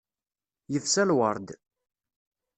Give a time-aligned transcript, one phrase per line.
[0.73, 1.47] Yefsa lwerḍ.